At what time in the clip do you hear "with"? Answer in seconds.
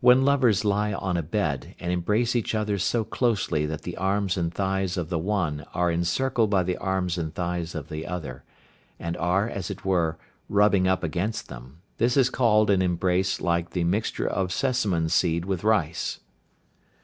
15.44-15.62